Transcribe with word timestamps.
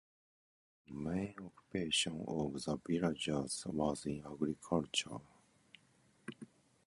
The 0.87 0.95
main 0.95 1.35
occupation 1.45 2.25
of 2.27 2.53
the 2.63 2.79
villagers 2.87 3.63
was 3.67 4.03
in 4.07 4.23
agriculture. 4.25 5.19